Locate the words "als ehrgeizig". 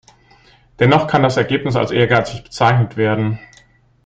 1.75-2.43